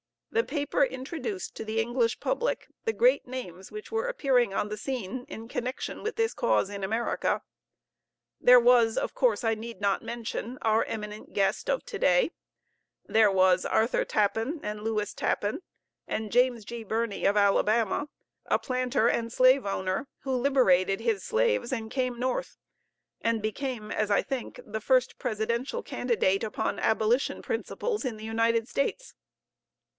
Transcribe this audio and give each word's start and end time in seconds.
The 0.31 0.43
paper 0.45 0.83
introduced 0.83 1.53
to 1.55 1.65
the 1.65 1.79
English 1.79 2.19
public 2.21 2.67
the 2.85 2.93
great 2.93 3.27
names 3.27 3.69
which 3.69 3.91
were 3.91 4.07
appearing 4.07 4.51
on 4.53 4.69
the 4.69 4.77
scene 4.77 5.25
in 5.27 5.47
connection 5.49 6.01
with 6.01 6.15
this 6.15 6.33
cause 6.33 6.69
in 6.71 6.83
America. 6.83 7.41
There 8.39 8.59
was, 8.59 8.97
of 8.97 9.13
course 9.13 9.43
I 9.43 9.53
need 9.53 9.79
not 9.79 10.01
mention, 10.01 10.57
our 10.63 10.85
eminent 10.85 11.33
guest 11.33 11.69
of 11.69 11.85
to 11.85 11.99
day; 11.99 12.31
there 13.05 13.29
was 13.29 13.63
Arthur 13.65 14.05
Tappan, 14.05 14.61
and 14.63 14.81
Lewis 14.81 15.13
Tappan, 15.13 15.61
and 16.07 16.31
James 16.31 16.65
G. 16.65 16.83
Birney 16.83 17.25
of 17.25 17.37
Alabama, 17.37 18.07
a 18.45 18.57
planter 18.57 19.07
and 19.07 19.31
slave 19.31 19.65
owner, 19.67 20.07
who 20.21 20.31
liberated 20.33 21.01
his 21.01 21.23
slaves 21.23 21.73
and 21.73 21.91
came 21.91 22.17
north, 22.17 22.57
and 23.19 23.39
became, 23.41 23.91
as 23.91 24.09
I 24.09 24.23
think, 24.23 24.61
the 24.65 24.81
first 24.81 25.19
presidential 25.19 25.83
candidate 25.83 26.43
upon 26.43 26.79
abolition 26.79 27.41
principles 27.43 28.05
in 28.05 28.15
the 28.17 28.25
United 28.25 28.67
States. 28.67 29.13